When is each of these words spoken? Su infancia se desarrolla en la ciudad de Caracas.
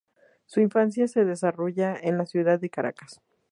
Su 0.47 0.61
infancia 0.61 1.07
se 1.07 1.25
desarrolla 1.25 1.95
en 2.01 2.17
la 2.17 2.25
ciudad 2.25 2.59
de 2.59 2.71
Caracas. 2.71 3.21